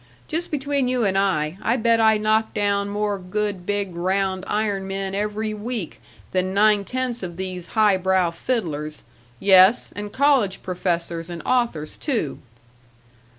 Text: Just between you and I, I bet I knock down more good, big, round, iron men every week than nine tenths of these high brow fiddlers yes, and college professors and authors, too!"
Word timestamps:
Just 0.27 0.49
between 0.49 0.87
you 0.87 1.05
and 1.05 1.15
I, 1.15 1.59
I 1.61 1.75
bet 1.77 1.99
I 2.01 2.17
knock 2.17 2.55
down 2.55 2.89
more 2.89 3.19
good, 3.19 3.67
big, 3.67 3.95
round, 3.95 4.43
iron 4.47 4.87
men 4.87 5.13
every 5.13 5.53
week 5.53 6.01
than 6.31 6.55
nine 6.55 6.83
tenths 6.85 7.21
of 7.21 7.37
these 7.37 7.67
high 7.77 7.97
brow 7.97 8.31
fiddlers 8.31 9.03
yes, 9.39 9.91
and 9.91 10.11
college 10.11 10.63
professors 10.63 11.29
and 11.29 11.43
authors, 11.45 11.97
too!" 11.97 12.39